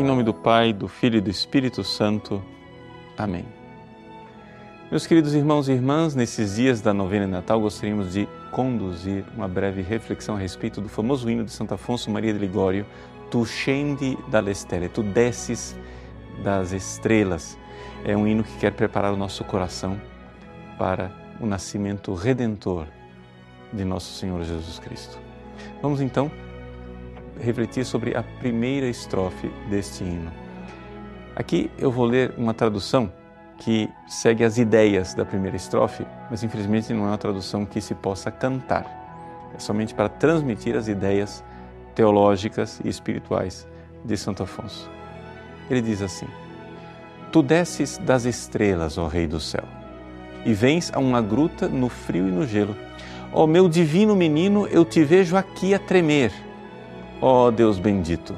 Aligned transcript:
Em 0.00 0.02
nome 0.02 0.22
do 0.22 0.32
Pai, 0.32 0.72
do 0.72 0.88
Filho 0.88 1.18
e 1.18 1.20
do 1.20 1.28
Espírito 1.28 1.84
Santo. 1.84 2.42
Amém. 3.18 3.44
Meus 4.90 5.06
queridos 5.06 5.34
irmãos 5.34 5.68
e 5.68 5.72
irmãs, 5.72 6.14
nesses 6.14 6.56
dias 6.56 6.80
da 6.80 6.94
novena 6.94 7.26
de 7.26 7.32
Natal 7.32 7.60
gostaríamos 7.60 8.14
de 8.14 8.26
conduzir 8.50 9.26
uma 9.36 9.46
breve 9.46 9.82
reflexão 9.82 10.36
a 10.36 10.38
respeito 10.38 10.80
do 10.80 10.88
famoso 10.88 11.28
hino 11.28 11.44
de 11.44 11.50
Santo 11.50 11.74
Afonso 11.74 12.10
Maria 12.10 12.32
de 12.32 12.38
Ligório, 12.38 12.86
Tu 13.30 13.44
scendi 13.44 14.16
dalle 14.30 14.54
tu 14.90 15.02
desces 15.02 15.76
das 16.42 16.72
estrelas. 16.72 17.58
É 18.02 18.16
um 18.16 18.26
hino 18.26 18.42
que 18.42 18.56
quer 18.56 18.72
preparar 18.72 19.12
o 19.12 19.18
nosso 19.18 19.44
coração 19.44 20.00
para 20.78 21.12
o 21.38 21.44
nascimento 21.44 22.14
redentor 22.14 22.86
de 23.70 23.84
nosso 23.84 24.18
Senhor 24.18 24.42
Jesus 24.44 24.78
Cristo. 24.78 25.18
Vamos 25.82 26.00
então 26.00 26.32
refletir 27.40 27.84
sobre 27.84 28.16
a 28.16 28.22
primeira 28.22 28.86
estrofe 28.86 29.48
deste 29.68 30.04
hino. 30.04 30.30
Aqui 31.34 31.70
eu 31.78 31.90
vou 31.90 32.04
ler 32.04 32.34
uma 32.36 32.52
tradução 32.52 33.12
que 33.58 33.88
segue 34.06 34.44
as 34.44 34.58
ideias 34.58 35.14
da 35.14 35.24
primeira 35.24 35.56
estrofe, 35.56 36.06
mas 36.30 36.42
infelizmente 36.42 36.92
não 36.92 37.04
é 37.04 37.08
uma 37.08 37.18
tradução 37.18 37.66
que 37.66 37.80
se 37.80 37.94
possa 37.94 38.30
cantar. 38.30 39.50
É 39.54 39.58
somente 39.58 39.94
para 39.94 40.08
transmitir 40.08 40.76
as 40.76 40.88
ideias 40.88 41.44
teológicas 41.94 42.80
e 42.84 42.88
espirituais 42.88 43.66
de 44.04 44.16
Santo 44.16 44.42
Afonso. 44.42 44.90
Ele 45.68 45.82
diz 45.82 46.02
assim: 46.02 46.26
Tu 47.30 47.42
desces 47.42 47.98
das 47.98 48.24
estrelas, 48.24 48.96
ó 48.96 49.06
Rei 49.06 49.26
do 49.26 49.38
céu, 49.38 49.64
e 50.44 50.54
vens 50.54 50.90
a 50.94 50.98
uma 50.98 51.20
gruta 51.20 51.68
no 51.68 51.88
frio 51.88 52.28
e 52.28 52.30
no 52.30 52.46
gelo. 52.46 52.76
Ó 53.32 53.46
meu 53.46 53.68
divino 53.68 54.16
menino, 54.16 54.66
eu 54.66 54.84
te 54.84 55.04
vejo 55.04 55.36
aqui 55.36 55.74
a 55.74 55.78
tremer 55.78 56.32
Ó 57.22 57.46
oh, 57.46 57.50
Deus 57.50 57.78
bendito, 57.78 58.34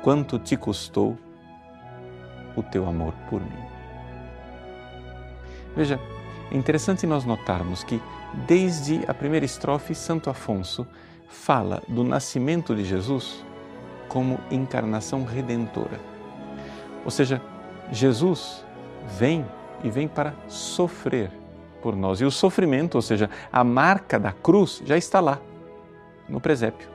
quanto 0.00 0.38
te 0.38 0.56
custou 0.56 1.18
o 2.56 2.62
teu 2.62 2.86
amor 2.86 3.12
por 3.28 3.40
mim. 3.40 3.64
Veja, 5.74 5.98
é 6.50 6.56
interessante 6.56 7.06
nós 7.06 7.24
notarmos 7.24 7.82
que 7.82 8.00
desde 8.46 9.00
a 9.08 9.14
primeira 9.14 9.44
estrofe, 9.44 9.94
Santo 9.94 10.30
Afonso 10.30 10.86
fala 11.26 11.82
do 11.88 12.04
nascimento 12.04 12.76
de 12.76 12.84
Jesus 12.84 13.44
como 14.08 14.38
encarnação 14.50 15.24
redentora. 15.24 15.98
Ou 17.04 17.10
seja, 17.10 17.42
Jesus 17.90 18.64
vem 19.18 19.44
e 19.82 19.90
vem 19.90 20.06
para 20.06 20.34
sofrer 20.46 21.32
por 21.80 21.96
nós. 21.96 22.20
E 22.20 22.24
o 22.24 22.30
sofrimento, 22.30 22.94
ou 22.94 23.02
seja, 23.02 23.28
a 23.50 23.64
marca 23.64 24.20
da 24.20 24.30
cruz, 24.30 24.80
já 24.84 24.96
está 24.96 25.18
lá, 25.18 25.40
no 26.28 26.40
presépio. 26.40 26.91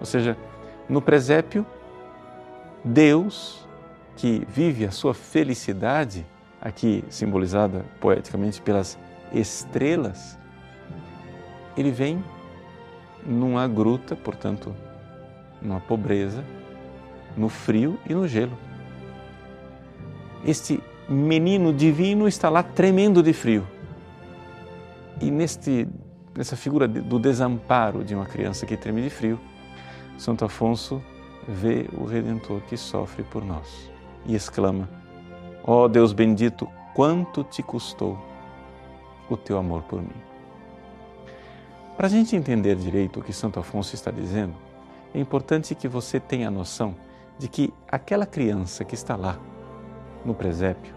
Ou 0.00 0.06
seja, 0.06 0.36
no 0.88 1.02
presépio, 1.02 1.66
Deus, 2.84 3.66
que 4.16 4.46
vive 4.48 4.84
a 4.84 4.90
sua 4.90 5.12
felicidade, 5.12 6.26
aqui 6.60 7.04
simbolizada 7.08 7.84
poeticamente 8.00 8.60
pelas 8.60 8.98
estrelas, 9.32 10.38
ele 11.76 11.90
vem 11.90 12.22
numa 13.24 13.68
gruta, 13.68 14.16
portanto, 14.16 14.74
numa 15.60 15.80
pobreza, 15.80 16.44
no 17.36 17.48
frio 17.48 17.98
e 18.08 18.14
no 18.14 18.26
gelo. 18.26 18.56
Este 20.44 20.82
menino 21.08 21.72
divino 21.72 22.26
está 22.28 22.48
lá 22.48 22.62
tremendo 22.62 23.22
de 23.22 23.32
frio. 23.32 23.66
E 25.20 25.30
neste, 25.30 25.88
nessa 26.36 26.56
figura 26.56 26.86
do 26.86 27.18
desamparo 27.18 28.04
de 28.04 28.14
uma 28.14 28.26
criança 28.26 28.66
que 28.66 28.76
treme 28.76 29.02
de 29.02 29.10
frio, 29.10 29.38
Santo 30.18 30.44
Afonso 30.44 31.00
vê 31.46 31.88
o 31.96 32.04
Redentor 32.04 32.60
que 32.62 32.76
sofre 32.76 33.22
por 33.22 33.44
nós 33.44 33.88
e 34.26 34.34
exclama: 34.34 34.88
Ó 35.64 35.84
oh 35.84 35.88
Deus 35.88 36.12
bendito, 36.12 36.68
quanto 36.92 37.44
te 37.44 37.62
custou 37.62 38.18
o 39.30 39.36
teu 39.36 39.56
amor 39.56 39.82
por 39.84 40.02
mim. 40.02 40.28
Para 41.96 42.06
a 42.06 42.10
gente 42.10 42.34
entender 42.34 42.76
direito 42.76 43.20
o 43.20 43.22
que 43.22 43.32
Santo 43.32 43.60
Afonso 43.60 43.94
está 43.94 44.10
dizendo, 44.10 44.54
é 45.14 45.20
importante 45.20 45.74
que 45.74 45.86
você 45.86 46.18
tenha 46.18 46.48
a 46.48 46.50
noção 46.50 46.94
de 47.38 47.48
que 47.48 47.72
aquela 47.90 48.26
criança 48.26 48.84
que 48.84 48.94
está 48.94 49.14
lá 49.14 49.38
no 50.24 50.34
presépio 50.34 50.94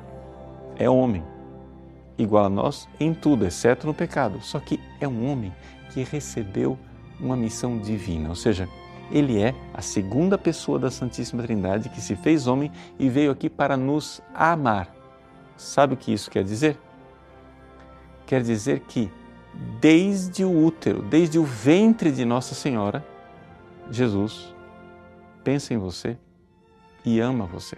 é 0.78 0.90
homem, 0.90 1.24
igual 2.18 2.46
a 2.46 2.50
nós 2.50 2.90
em 3.00 3.14
tudo, 3.14 3.46
exceto 3.46 3.86
no 3.86 3.94
pecado, 3.94 4.42
só 4.42 4.60
que 4.60 4.80
é 5.00 5.08
um 5.08 5.32
homem 5.32 5.54
que 5.94 6.04
recebeu 6.04 6.78
uma 7.20 7.36
missão 7.36 7.78
divina, 7.78 8.30
ou 8.30 8.36
seja, 8.36 8.68
ele 9.12 9.42
é 9.42 9.54
a 9.74 9.82
segunda 9.82 10.38
pessoa 10.38 10.80
da 10.80 10.90
Santíssima 10.90 11.44
Trindade 11.44 11.90
que 11.90 12.02
se 12.02 12.16
fez 12.16 12.48
homem 12.48 12.72
e 12.98 13.10
veio 13.10 13.32
aqui 13.32 13.50
para 13.50 13.76
nos 13.76 14.22
amar. 14.34 14.88
Sabe 15.58 15.94
o 15.94 15.98
que 15.98 16.14
isso 16.14 16.32
quer 16.32 16.44
dizer? 16.44 16.78
Quer 18.26 18.42
dizer 18.42 18.82
que 18.82 19.12
desde 19.80 20.44
o 20.44 20.66
útero, 20.66 21.02
desde 21.02 21.38
o 21.38 21.44
ventre 21.44 22.12
de 22.12 22.26
Nossa 22.26 22.56
Senhora, 22.56 23.06
Jesus 23.90 24.56
pensa 25.44 25.74
em 25.74 25.78
você 25.78 26.18
e 27.06 27.20
ama 27.20 27.46
você. 27.46 27.78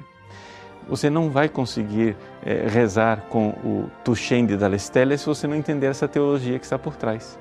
Você 0.87 1.09
não 1.09 1.29
vai 1.29 1.47
conseguir 1.47 2.15
é, 2.45 2.67
rezar 2.67 3.21
com 3.29 3.49
o 3.49 3.89
Tuchende 4.03 4.57
da 4.57 4.67
Lestelle 4.67 5.17
se 5.17 5.25
você 5.25 5.47
não 5.47 5.55
entender 5.55 5.87
essa 5.87 6.07
teologia 6.07 6.59
que 6.59 6.65
está 6.65 6.77
por 6.77 6.95
trás. 6.95 7.39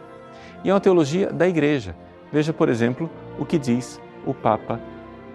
E 0.65 0.71
é 0.71 0.75
uma 0.75 0.81
teologia 0.81 1.33
da 1.33 1.49
igreja. 1.49 1.95
Veja, 2.33 2.53
por 2.53 2.69
exemplo, 2.69 3.11
o 3.39 3.45
que 3.45 3.59
diz 3.59 4.01
o 4.27 4.33
Papa 4.33 4.81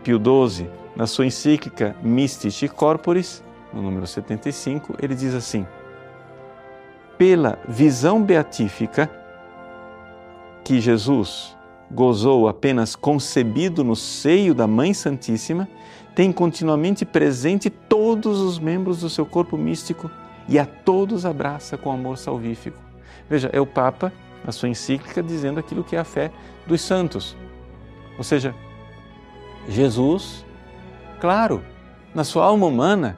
Pio 0.03 0.17
XII 0.17 0.69
na 0.95 1.05
sua 1.05 1.25
encíclica 1.25 1.95
Mystici 2.01 2.67
Corporis, 2.67 3.43
no 3.73 3.81
número 3.81 4.07
75, 4.07 4.95
ele 5.01 5.13
diz 5.13 5.33
assim: 5.33 5.65
Pela 7.17 7.59
visão 7.67 8.23
beatífica 8.23 9.09
que 10.63 10.81
Jesus 10.81 11.55
gozou 11.91 12.47
apenas 12.47 12.95
concebido 12.95 13.83
no 13.83 13.95
seio 13.95 14.53
da 14.53 14.67
Mãe 14.67 14.93
Santíssima, 14.93 15.67
tem 16.15 16.31
continuamente 16.31 17.05
presente 17.05 17.69
todos 17.69 18.41
os 18.41 18.57
membros 18.57 19.01
do 19.01 19.09
seu 19.09 19.25
corpo 19.25 19.55
místico 19.55 20.09
e 20.49 20.57
a 20.57 20.65
todos 20.65 21.25
abraça 21.25 21.77
com 21.77 21.91
amor 21.91 22.17
salvífico. 22.17 22.79
Veja, 23.29 23.49
é 23.53 23.61
o 23.61 23.67
Papa, 23.67 24.11
na 24.43 24.51
sua 24.51 24.69
encíclica, 24.69 25.21
dizendo 25.21 25.59
aquilo 25.59 25.83
que 25.83 25.95
é 25.95 25.99
a 25.99 26.03
fé 26.03 26.31
dos 26.65 26.81
santos. 26.81 27.35
Ou 28.17 28.23
seja, 28.23 28.55
Jesus, 29.67 30.45
claro, 31.19 31.63
na 32.13 32.23
sua 32.23 32.45
alma 32.45 32.65
humana, 32.65 33.17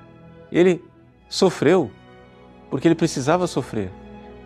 ele 0.52 0.84
sofreu, 1.28 1.92
porque 2.70 2.88
ele 2.88 2.96
precisava 2.96 3.48
sofrer, 3.48 3.92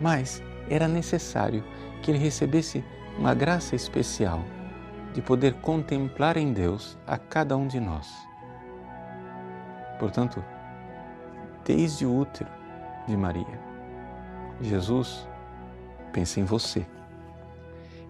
mas 0.00 0.42
era 0.68 0.86
necessário 0.86 1.64
que 2.02 2.10
ele 2.10 2.18
recebesse 2.18 2.84
uma 3.18 3.34
graça 3.34 3.74
especial 3.74 4.42
de 5.12 5.22
poder 5.22 5.54
contemplar 5.54 6.36
em 6.36 6.52
Deus 6.52 6.98
a 7.06 7.16
cada 7.16 7.56
um 7.56 7.66
de 7.66 7.80
nós. 7.80 8.12
Portanto, 9.98 10.44
desde 11.64 12.04
o 12.04 12.14
útero 12.14 12.50
de 13.06 13.16
Maria, 13.16 13.60
Jesus 14.60 15.26
pensa 16.12 16.40
em 16.40 16.44
você. 16.44 16.84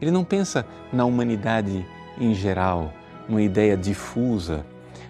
Ele 0.01 0.11
não 0.11 0.25
pensa 0.25 0.67
na 0.93 1.05
humanidade 1.05 1.87
em 2.19 2.35
geral, 2.35 2.93
uma 3.29 3.43
ideia 3.43 3.77
difusa. 3.77 4.65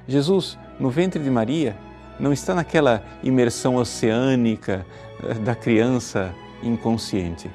Jesus, 0.07 0.59
no 0.79 0.91
ventre 0.91 1.23
de 1.23 1.31
Maria, 1.31 1.77
não 2.19 2.33
está 2.33 2.55
naquela 2.55 3.03
imersão 3.23 3.77
oceânica 3.77 4.87
eh, 5.23 5.35
da 5.35 5.55
criança 5.55 6.35
inconsciente. 6.63 7.51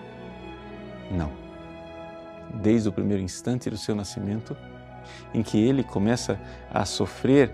Não. 1.12 1.32
Desde 2.54 2.90
o 2.90 2.92
primeiro 2.92 3.24
instante 3.24 3.70
do 3.70 3.78
seu 3.78 3.96
nascimento, 3.96 4.56
em 5.34 5.42
que 5.42 5.58
ele 5.58 5.84
começa 5.84 6.40
a 6.74 6.86
sofrer 6.86 7.52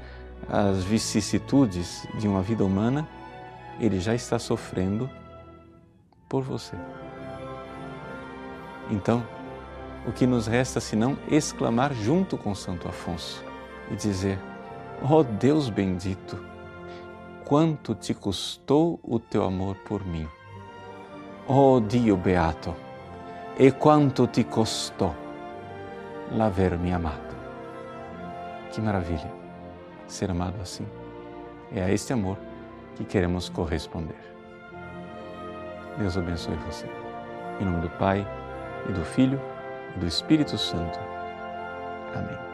as 0.49 0.83
vicissitudes 0.83 2.07
de 2.19 2.27
uma 2.27 2.41
vida 2.41 2.63
humana, 2.63 3.07
ele 3.79 3.99
já 3.99 4.13
está 4.13 4.39
sofrendo 4.39 5.09
por 6.29 6.43
você. 6.43 6.75
Então, 8.89 9.25
o 10.05 10.11
que 10.11 10.27
nos 10.27 10.47
resta 10.47 10.79
senão 10.79 11.17
exclamar 11.27 11.93
junto 11.93 12.37
com 12.37 12.53
Santo 12.53 12.87
Afonso 12.87 13.43
e 13.89 13.95
dizer: 13.95 14.39
Ó 15.01 15.19
oh 15.19 15.23
Deus 15.23 15.69
bendito, 15.69 16.43
quanto 17.43 17.95
te 17.95 18.13
custou 18.13 18.99
o 19.03 19.19
teu 19.19 19.43
amor 19.43 19.75
por 19.77 20.05
mim. 20.05 20.27
Ó 21.47 21.75
oh 21.75 21.79
Dio 21.79 22.15
beato, 22.15 22.75
e 23.57 23.71
quanto 23.71 24.27
te 24.27 24.43
custou 24.43 25.15
l'aver-me 26.31 26.91
amado. 26.91 27.35
Que 28.71 28.81
maravilha 28.81 29.31
ser 30.07 30.29
amado 30.29 30.55
assim. 30.61 30.85
É 31.73 31.83
a 31.83 31.91
este 31.91 32.13
amor 32.13 32.37
que 32.95 33.03
queremos 33.03 33.49
corresponder. 33.49 34.15
Deus 35.97 36.17
abençoe 36.17 36.55
você. 36.57 36.87
Em 37.59 37.65
nome 37.65 37.81
do 37.81 37.89
Pai 37.91 38.27
e 38.89 38.91
do 38.91 39.03
Filho 39.03 39.39
do 39.97 40.07
Espírito 40.07 40.57
Santo. 40.57 40.99
Amém. 42.15 42.44